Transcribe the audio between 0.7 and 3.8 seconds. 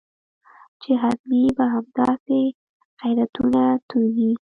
چې حتمي به همداسې غیرتونه